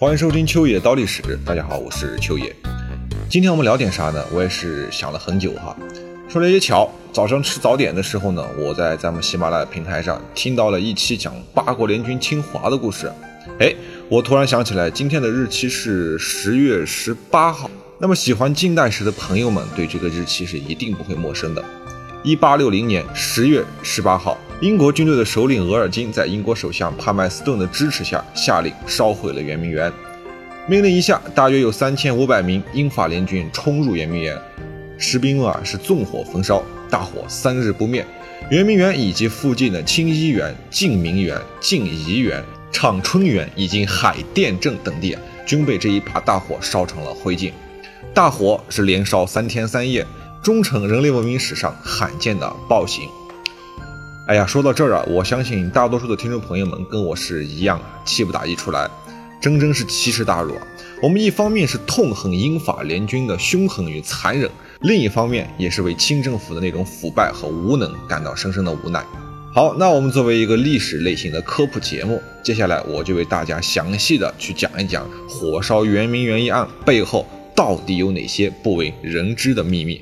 [0.00, 1.36] 欢迎收听秋野刀历史。
[1.44, 2.54] 大家好，我是秋野。
[3.28, 4.24] 今天我们聊点啥呢？
[4.32, 5.76] 我也是想了很久哈。
[6.28, 13.10] 说来也巧，早上吃早点的时候呢，我在咱们喜马拉雅平台上听到了一期讲八国联军侵华的故事。
[13.58, 13.74] 哎，
[14.08, 17.68] 我突然想起来，今天的日期是十月十八号。
[17.98, 21.64] 那么喜欢近代史的朋友们对这个日期是一定不会陌生的。
[22.28, 24.36] 一八六零年十月十八号。
[24.60, 29.90] 英国军队的首领额尔金在英国首相帕麦斯顿的支持下，下令烧毁了圆明园。
[30.66, 34.36] 命令一下，大约有三千五百名英法联军冲入圆明园，
[34.98, 38.04] 士兵们啊是纵火焚烧，大火三日不灭。
[38.50, 45.16] 圆明园以及附近的清漪园、静明园、静怡园、畅春园以及海淀镇等地，
[45.46, 47.50] 均被这一把大火烧成了灰烬。
[48.12, 50.04] 大火是连烧三天三夜，
[50.42, 53.08] 终成人类文明史上罕见的暴行。
[54.26, 58.88] 哎呀，说到这儿啊，我相信大多数的听众朋友们跟我是一样，气不打一处来，
[59.40, 60.66] 真真是奇耻大辱啊！
[61.02, 69.02] 我们一方面是痛恨英法联军的凶狠与残忍，另一方面也是为清政府的那种腐败和无能感到深深的无奈。
[69.54, 80.00] 好，那我们作为一个历史类型的科普节目，接下来我就为大家详细的去讲一讲火烧圆明园一案背后到底有哪些不为人知的秘密。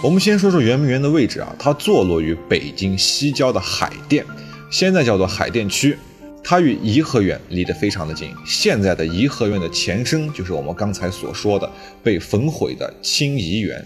[0.00, 4.24] 我们先说说圆明园的位置啊，它坐落于北京西郊的海淀，
[4.70, 5.98] 现在叫做海淀区。
[6.44, 8.32] 它与颐和园离得非常的近。
[8.46, 11.68] 现在的颐和园的前身就是我们刚才所说的
[12.00, 13.84] 被焚毁的清漪园。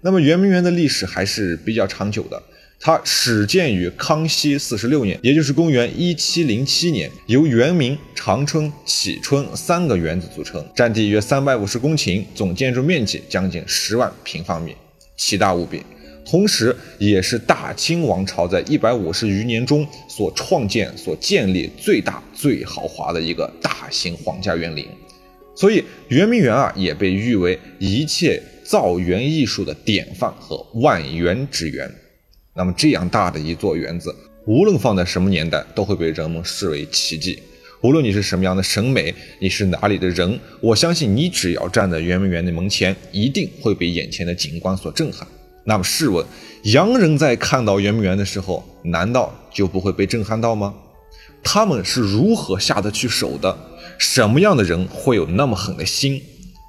[0.00, 2.42] 那么圆明园的历史还是比较长久的，
[2.80, 14.74] 它始建于康熙四十六年，也就是公元一七零七年，由圆明、长春、启春三个园子组成，占地约三百五十公顷，总建筑面积将近十万平方米。
[15.16, 15.82] 奇大无比，
[16.24, 24.86] 同时也是大清王朝在一百五十余年中所创建、所建立最大、最豪华的一个大型皇家园林，
[25.54, 31.90] 所以圆明园啊也被誉为一切造园艺术的典范和万园之园。
[32.54, 34.14] 那么这样大的一座园子，
[34.46, 37.42] 无论放在什么年代，都会被人们视为奇迹。
[37.82, 45.26] 无论你是什么样的审美，你是哪里的人，我相信你只要站在圆明园的门前，一定会被眼前的景观所震撼。
[45.64, 46.24] 那么试问，
[46.64, 50.74] 洋人在看到圆明园的时候，难道就不会被震撼到吗？
[51.42, 53.56] 他们是如何下得去手的？
[53.98, 56.20] 什么样的人会有那么狠的心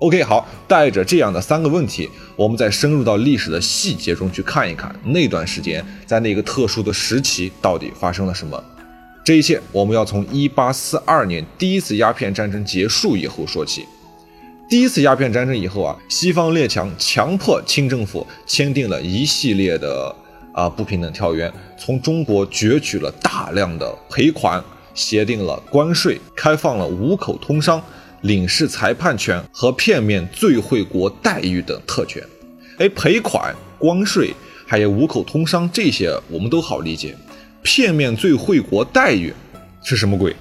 [0.00, 8.62] ？OK，好，带着这样的三个问题，我们再深入到历史的细节中去看一看，那段时间在那个特殊的时期到底发生了什么。
[9.22, 13.86] 这一切，我们要从一八四二年第一次鸦片战争结束以后说起。
[14.68, 20.14] 第一次鸦片战争以后啊，西方列强强迫清政府签订了一系列的
[20.52, 24.62] 啊不平等条约，从中国攫取了大量的赔款，
[24.94, 27.82] 协定了关税，开放了五口通商、
[28.22, 32.22] 领事裁判权和片面最惠国待遇等特权。
[32.78, 34.32] 哎，赔款、关税
[34.66, 37.14] 还有五口通商这些，我们都好理解。
[37.62, 39.32] 片面最惠国待遇
[39.82, 40.34] 是什么鬼？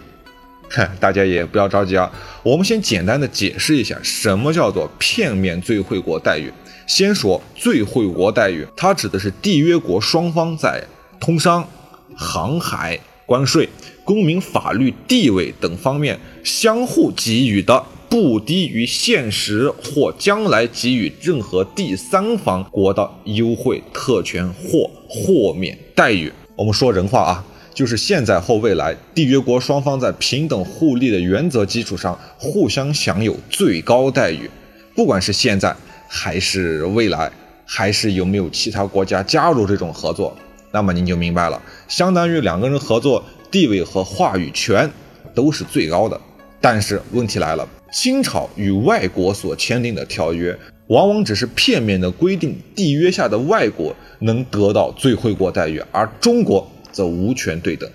[0.70, 2.10] 嗨，大家也不要着急啊，
[2.44, 6.52] 我们先简单的解释一下什么叫做片面最惠国待遇。
[6.88, 10.84] 先说最惠国待遇，它指的是缔约国双方在
[11.20, 11.68] 通商、
[12.16, 13.68] 航海、关税、
[14.04, 26.32] 公民法律地位等方面相互给予的不低于现实或将来给予任何第三方国的优惠、特权或豁免待遇。
[26.60, 34.52] 我们说人话啊，就是现在或未来，缔约国双方在平等互利的原则基础上，互相享有最高待遇。
[34.94, 35.74] 不管是现在
[36.10, 37.32] 还是未来，
[37.64, 40.38] 还是有没有其他国家加入这种合作，
[40.74, 44.92] 那么您就明白了，相当于两个人合作，地位和话语权
[45.34, 46.20] 都是最高的。
[46.60, 50.54] 但是问题来了，清朝与外国所签订的条约，
[50.90, 53.96] 往往只是片面的规定缔约下的外国。
[54.22, 57.90] 能得到最惠国待遇，而中国则无权对等，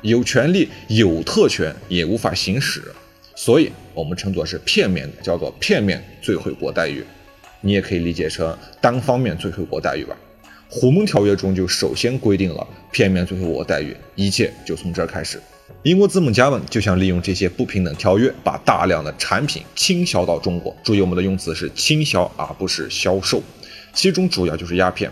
[0.00, 2.82] 有权利有特权也无法行使，
[3.34, 7.04] 所以我们称作是片面的，叫做片面最惠国待遇。
[7.60, 10.16] 你也可以理解成单方面最惠国待遇吧。
[10.70, 15.38] 虎门条约中就首先规定了片面最惠国待遇，一切就从这儿开始。
[15.82, 20.74] 英国资本家们就想利用这些不平等条约，把大量的产品倾销到中国。
[20.82, 23.42] 注意，我们的用词是倾销，而不是销售，
[23.92, 25.10] 其中主要就是鸦片。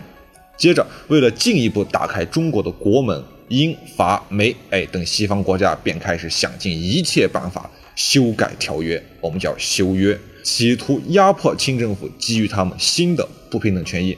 [0.57, 14.17] 接着，为了进一步打开中国的国门，英法美哎等西方国家便开始想尽一切办法修改条约，我们叫修约，企图压迫清政府，给予他们新的不平等权益。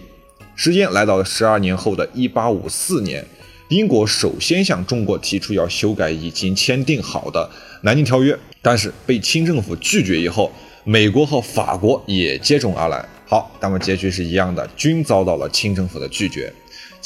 [0.55, 3.23] 时间来到了十二年后的一八五四年，
[3.69, 7.49] 英国首先向中国提出要修改已经签订好的
[7.81, 10.49] 《南京条约》，但是被清政府拒绝以后，
[10.85, 13.05] 美国和法国也接踵而来。
[13.25, 16.51] 好，那么结局是一样的，均遭到了清政府的拒绝。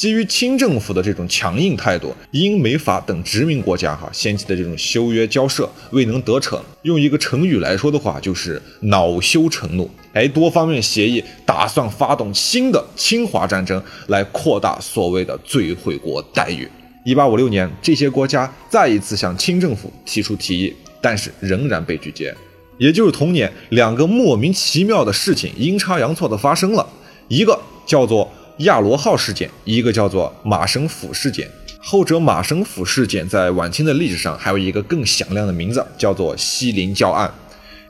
[0.02, 6.60] 基于清政府的这种强硬态度，英美法等殖民国家哈掀起的这种修约交涉未能得逞。
[6.82, 9.88] 用一个成语来说的话，就是恼羞成怒。
[10.14, 16.68] 哎，多方面协议打算发动新的侵华战争，来扩大所谓的最惠国待遇。
[17.06, 22.36] 一八五六年，这些国家再一次向清政府提出提议，但是仍然被拒绝。
[22.80, 26.90] 也就是同年，两个莫名其妙的事情阴差阳错的发生了，
[27.28, 28.28] 一个叫做。
[28.64, 31.50] 亚罗号事件，一个叫做马省府事件。
[31.84, 37.32] 后者马省府事件在晚清的历史上还有一个更响亮的名字，叫做西林教案。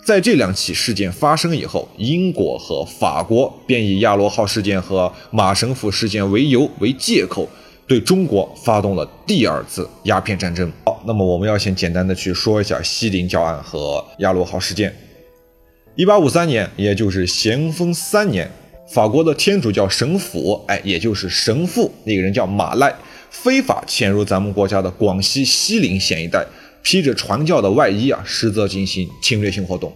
[0.04, 7.48] 在这两起事件发生以后，英国和法国便以亚罗号事件和马省府事件为由为借口，
[7.86, 10.72] 对中国发动了第二次鸦片战争。
[10.86, 14.96] 好，那么我们要先简单的去说一下西林教案和亚罗号事件。
[15.96, 18.50] 一八五三年，也就是咸丰三年。
[18.92, 22.94] 法国的天主教神父，哎，也就是神父那个人叫马赖，
[23.30, 26.46] 非法潜入咱们国家的广西西陵县一带，
[26.84, 29.94] 披着传教的外衣啊，实则进行侵略性活动。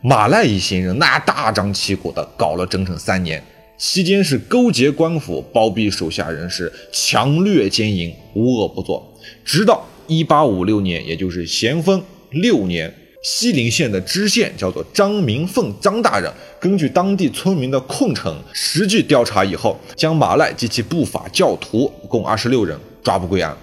[0.00, 3.42] 马赖一行人那大张旗鼓的搞了整整三年，
[3.76, 9.18] 期间是勾结官府，包庇手下人士，强掠奸淫，无恶不作。
[9.44, 12.00] 直到一八五六年，也就是咸丰
[12.30, 12.94] 六年。
[13.22, 23.56] 西陵县的知县叫做张明凤，张大人根据当地村民的控称，实际调查以后，将马赖及其不法教徒共二十六人抓捕归案，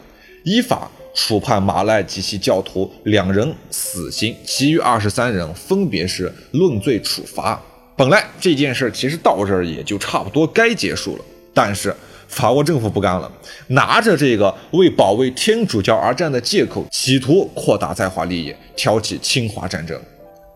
[0.44, 7.62] 依法处判马赖及其教徒两人死刑，其余二十三人分别是论罪处罚。
[7.96, 11.24] 本来这件事其实到这儿也就差不多该结束了，
[11.54, 11.96] 但是。
[12.28, 13.32] 法国政府不干了，
[13.68, 20.00] 拿着这个为保卫天主教而战的借口，企图扩大在华利益，挑起侵华战争。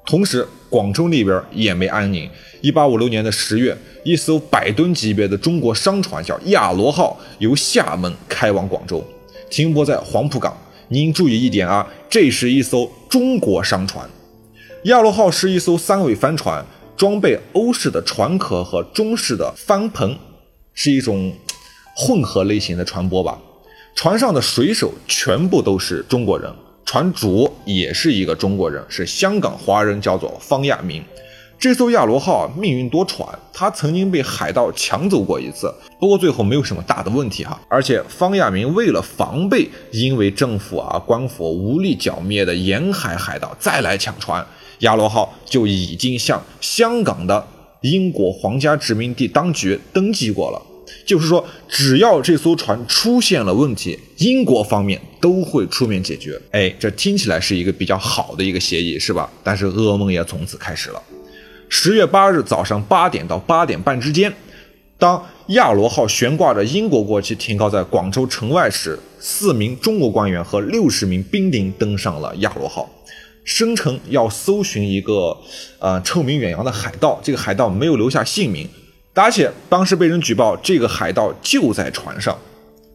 [0.06, 2.30] 同时，广州那边也没安宁。
[2.62, 9.06] 一八五六年的十月，一艘百吨级别的中国商船叫亚罗号，由厦门开往广州，
[9.50, 10.58] 停泊在黄埔港。
[10.90, 14.10] 您注意一点啊，这是一艘中国商船。
[14.86, 16.66] 亚罗号是一艘三桅帆船，
[16.98, 20.18] 装备欧式的船壳和中式的帆篷，
[20.74, 21.32] 是一种。
[21.96, 23.38] 混合类型的船舶吧，
[23.96, 26.50] 船上的水手全部都是中国人，
[26.86, 31.04] 船主也是一个中国人，是香港华人，叫做方亚明。
[31.60, 35.70] 这艘亚罗号命运多舛，他曾经被海盗抢走过一次，
[36.00, 37.60] 不过最后没有什么大的问题哈。
[37.68, 44.48] 而且方亚明为了防备因为政府啊官府无力剿灭的沿海海盗再来抢船，
[44.80, 47.46] 亚罗号就已经向香港的
[47.82, 50.62] 英国皇家殖民地当局登记过了。
[51.06, 56.40] 就是说，只要这艘船出现了问题，英国方面都会出面解决。
[56.52, 59.30] 哎，这听起来是一个比较好的一个协议，是吧？
[59.44, 61.02] 但是噩梦也从此开始了。
[61.68, 64.34] 十月八日早上八点到八点半之间，
[64.98, 72.90] 当亚罗号悬挂着英国国旗停靠在广州城外时，四名中国官员和六十名兵丁登上了亚罗号，
[73.44, 75.38] 声称要搜寻一个
[75.80, 77.20] 呃臭名远扬的海盗。
[77.24, 78.68] 这个海盗没有留下姓名。
[79.20, 82.38] 而且当时被人举报，这个海盗就在船上。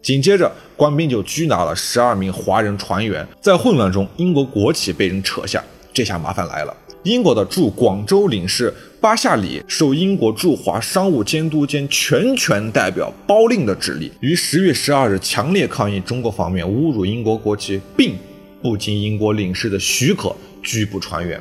[0.02, 3.26] 紧接着，官兵就拘拿了十二名华人船员。
[3.40, 5.62] 在混乱中，英国国旗被人扯下，
[5.93, 6.76] 这下麻烦来了。
[7.04, 18.14] 英国的驻广州领事巴夏里受英国驻华商务监督兼全权代表包令的指令，于十月十二日强烈抗议中国方面侮辱英国国旗，并
[18.62, 21.38] 不经英国领事的许可拘捕船员。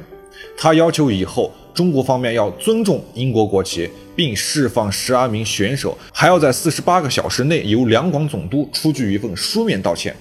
[0.58, 3.90] 他要求以后中国方面要尊重英国国旗。
[4.16, 10.16] 并释放十二名选手，还要在四十八个小时内由两广总督出具一份书面道歉。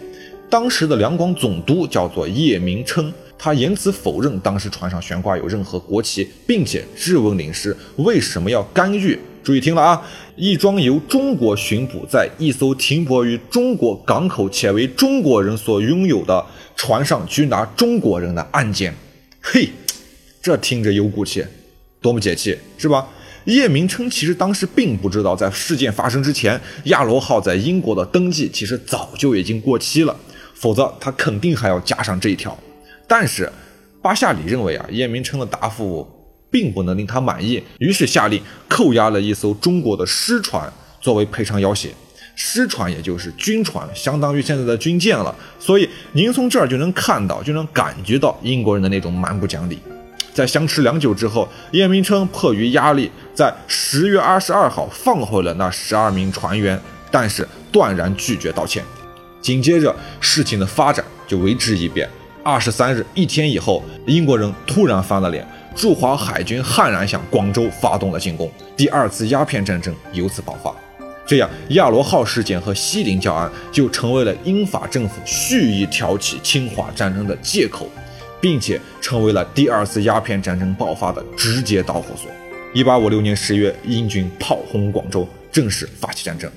[0.49, 9.19] 当时的两广总督叫做叶明琛，他言辞否认当时船上悬挂有任何国旗，并且质问领事为什么要干预。
[9.43, 10.03] 注意听了啊，
[10.37, 16.43] 一桩由中国巡捕在一艘停泊于中国港口且为中国人所拥有的
[16.77, 18.95] 船上拘拿中国人的案件。
[19.43, 19.69] 嘿，
[20.43, 21.45] 这听着有骨气，
[22.01, 23.07] 多么解气，是吧？
[23.45, 30.17] 叶明琛其实当时并不知道，在事件发生之前，亚罗号在英国的登记其实早就已经过期了，
[30.55, 32.59] 否则他肯定还要加上这一条。
[33.07, 33.51] 但是
[34.01, 36.09] 巴夏里认为啊，叶明琛的答复
[36.51, 41.89] 并不能令他满意，于是下令扣押了一艘中国的失船作为赔偿要挟。
[42.35, 45.33] 失船也就是军船，相当于现在的军舰了。
[45.61, 49.79] 所以您从这儿就能看到，就能感觉到英国人的那种蛮不讲理。
[50.35, 58.83] 在相持良久之后，叶明琛迫于压力，在十月二十二号放回了那十二名船员，但是断然拒绝道歉。
[59.41, 62.09] 紧接着事情的发展就为之一变。
[62.45, 65.47] 二十三日一天以后，英国人突然翻了脸，
[65.77, 70.75] 驻华海军悍然向广州发动了进攻，第二次鸦片战争由此爆发。
[71.25, 77.89] 这样，亚罗号事件和西林教案就成为了英法政府蓄意挑起侵华战争的借口，
[78.43, 82.29] 并且成为了第二次鸦片战争爆发的直接导火索。
[82.75, 86.51] 一八五六年十月，英军炮轰广州，正式发起战争。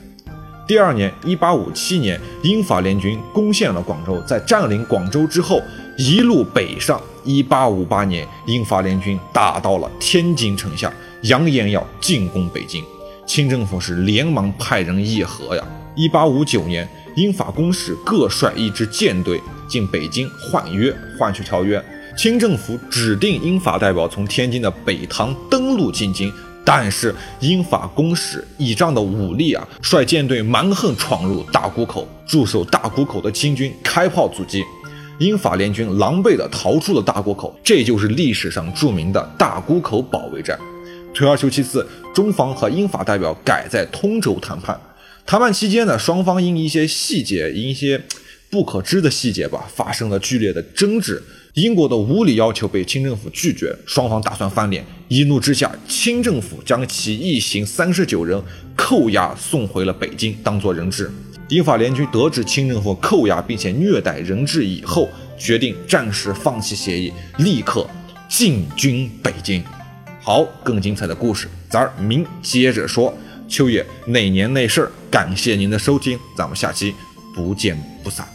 [0.67, 4.19] 第二年，一八五七年，英法联军攻陷了广州。
[4.25, 5.61] 在占领广州之后，
[5.95, 6.99] 一路北上。
[7.23, 12.83] 一八五八年，英法联军打到了天津城下，扬言要进攻北京。
[13.27, 15.63] 清政府是连忙派人议和呀。
[15.95, 21.83] 一八五九年，英法公使各率一支舰队进北京换约，换取条约。
[22.17, 26.31] 清政府指定英法代表从天津的北塘登陆进京，
[26.63, 34.63] 但是英法公使倚仗的武力啊，率舰队蛮横闯入大沽口，驻守大沽口的清军开炮阻击，
[35.19, 40.57] 英法联军狼狈地逃出了大沽口，这就是历史上著名的大沽口保卫战。
[41.13, 44.79] 退而求其次，中方和英法代表改在通州谈判。
[45.25, 48.01] 谈判期间呢，双方因一些细节，因一些
[48.55, 51.21] 不可知的细节吧，发生了剧烈的争执。
[51.55, 54.81] 英国的无理要求被清政府拒绝，双方打算翻脸。
[55.09, 58.41] 一怒之下，清政府将其一行三十九人
[58.73, 61.11] 扣押送回了北京，当做人质。
[61.49, 67.85] 英法联军得知清政府扣押并且虐待人质以后，决定暂时放弃协议，立刻
[68.29, 69.61] 进军北京。
[70.21, 73.13] 好，更精彩的故事，咱儿明接着说。
[73.49, 74.91] 秋野哪年那事儿？
[75.11, 76.95] 感谢您的收听，咱们下期
[77.35, 78.34] 不见不散。